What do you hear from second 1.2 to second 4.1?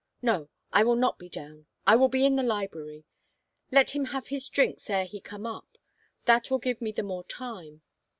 down— I will be in the library. Let him